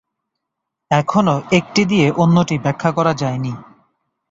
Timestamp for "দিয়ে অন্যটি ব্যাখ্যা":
1.85-2.89